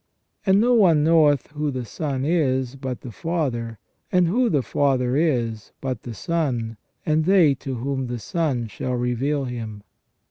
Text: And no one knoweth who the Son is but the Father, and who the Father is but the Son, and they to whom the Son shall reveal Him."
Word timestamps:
And 0.47 0.59
no 0.59 0.73
one 0.73 1.03
knoweth 1.03 1.51
who 1.51 1.69
the 1.69 1.85
Son 1.85 2.25
is 2.25 2.75
but 2.75 3.01
the 3.01 3.11
Father, 3.11 3.77
and 4.11 4.27
who 4.27 4.49
the 4.49 4.63
Father 4.63 5.15
is 5.15 5.73
but 5.79 6.01
the 6.01 6.15
Son, 6.15 6.75
and 7.05 7.25
they 7.25 7.53
to 7.61 7.75
whom 7.75 8.07
the 8.07 8.17
Son 8.17 8.65
shall 8.65 8.95
reveal 8.95 9.45
Him." 9.45 9.83